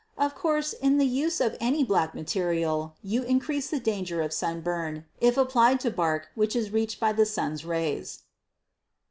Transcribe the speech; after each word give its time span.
Of 0.17 0.33
course, 0.33 0.73
in 0.73 0.97
the 0.97 1.05
use 1.05 1.39
of 1.39 1.55
any 1.61 1.83
black 1.83 2.15
material, 2.15 2.95
you 3.03 3.21
increase 3.21 3.69
the 3.69 3.79
danger 3.79 4.23
of 4.23 4.33
sunburn, 4.33 5.05
if 5.19 5.37
applied 5.37 5.79
to 5.81 5.91
bark 5.91 6.29
which 6.33 6.55
is 6.55 6.71
reached 6.71 6.99
by 6.99 7.13
the 7.13 7.23
sun's 7.27 7.63
rays. 7.63 8.23